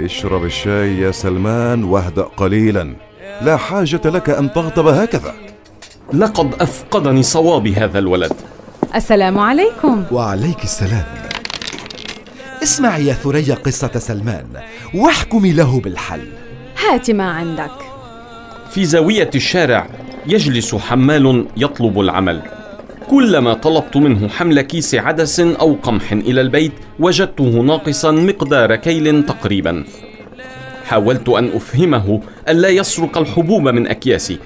[0.00, 2.94] اشرب الشاي يا سلمان واهدأ قليلا.
[3.42, 5.34] لا حاجة لك أن تغضب هكذا.
[6.12, 8.32] لقد أفقدني صوابي هذا الولد.
[8.94, 10.04] السلام عليكم.
[10.12, 11.04] وعليك السلام.
[12.62, 14.46] اسمعي يا ثريا قصة سلمان
[14.94, 16.28] واحكمي له بالحل.
[16.86, 17.70] هات ما عندك.
[18.70, 19.86] في زاوية الشارع
[20.26, 22.42] يجلس حمال يطلب العمل.
[23.10, 29.84] كلما طلبت منه حمل كيس عدس أو قمح إلى البيت وجدته ناقصا مقدار كيل تقريبا.
[30.86, 34.38] حاولت أن أفهمه ألا يسرق الحبوب من أكياسي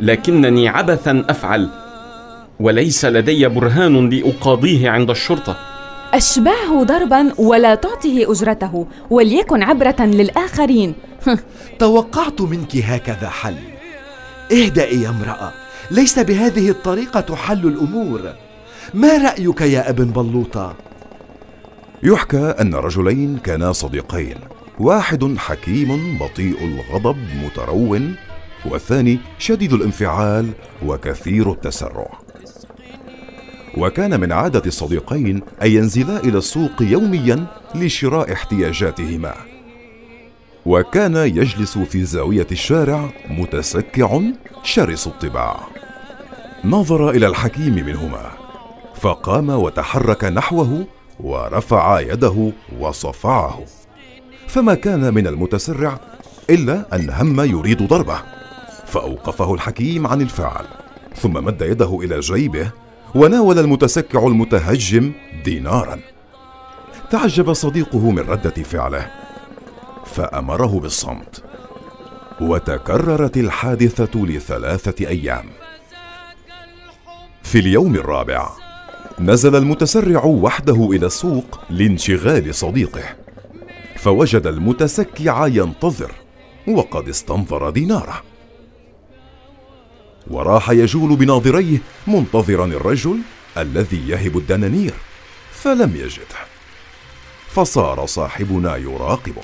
[0.00, 1.68] لكنني عبثا أفعل
[2.60, 5.56] وليس لدي برهان لأقاضيه عند الشرطة.
[6.14, 10.94] أشبعه ضربا ولا تعطه أجرته وليكن عبرة للآخرين.
[11.78, 13.54] توقعت منك هكذا حل.
[14.52, 15.52] اهدئي يا امرأة.
[15.90, 18.34] ليس بهذه الطريقة تحل الأمور.
[18.94, 20.74] ما رأيك يا أبن بلوطة؟
[22.02, 24.36] يحكى أن رجلين كانا صديقين
[24.78, 28.16] واحد حكيم بطيء الغضب مترون
[28.64, 30.50] والثاني شديد الانفعال
[30.86, 32.18] وكثير التسرع.
[33.76, 39.34] وكان من عادة الصديقين أن ينزلا إلى السوق يوميا لشراء احتياجاتهما.
[40.66, 44.20] وكان يجلس في زاوية الشارع متسكع
[44.62, 45.60] شرس الطباع.
[46.64, 48.30] نظر إلى الحكيم منهما
[48.94, 50.84] فقام وتحرك نحوه
[51.20, 53.60] ورفع يده وصفعه.
[54.48, 56.00] فما كان من المتسرع
[56.50, 58.22] إلا أن هم يريد ضربه
[58.86, 60.64] فأوقفه الحكيم عن الفعل
[61.16, 62.70] ثم مد يده إلى جيبه
[63.14, 65.12] وناول المتسكع المتهجم
[65.44, 66.00] دينارا.
[67.10, 69.19] تعجب صديقه من ردة فعله
[70.14, 71.44] فأمره بالصمت.
[72.40, 75.44] وتكررت الحادثة لثلاثة أيام.
[77.42, 78.50] في اليوم الرابع
[79.20, 83.04] نزل المتسرع وحده إلى السوق لانشغال صديقه.
[83.96, 86.12] فوجد المتسكع ينتظر
[86.68, 88.22] وقد استنظر ديناره.
[90.30, 93.18] وراح يجول بناظريه منتظرا الرجل
[93.58, 94.94] الذي يهب الدنانير
[95.52, 96.40] فلم يجده.
[97.48, 99.42] فصار صاحبنا يراقبه.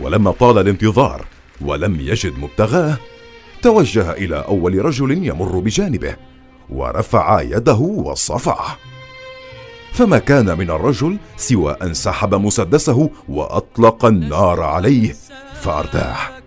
[0.00, 1.26] ولما طال الانتظار
[1.60, 2.98] ولم يجد مبتغاه
[3.62, 6.16] توجه إلى أول رجل يمر بجانبه
[6.70, 8.76] ورفع يده وصفعه.
[9.92, 15.14] فما كان من الرجل سوى أن سحب مسدسه وأطلق النار عليه
[15.60, 16.40] فارتاح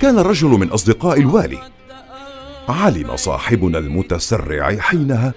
[0.00, 1.58] كان الرجل من أصدقاء الوالي.
[2.68, 5.34] علم صاحبنا المتسرع حينها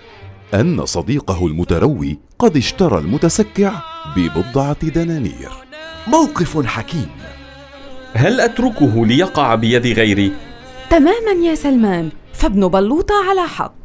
[0.54, 3.72] أن صديقه المتروي قد اشترى المتسكع
[4.16, 5.52] ببضعة دنانير.
[6.08, 7.10] موقف حكيم.
[8.14, 10.32] هل أتركه ليقع بيد غيري؟
[10.90, 13.83] تماما يا سلمان فابن بلوطة على حق.